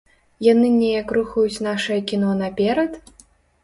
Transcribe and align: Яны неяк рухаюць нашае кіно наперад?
Яны 0.45 0.71
неяк 0.77 1.13
рухаюць 1.19 1.63
нашае 1.69 2.01
кіно 2.15 2.29
наперад? 2.45 3.03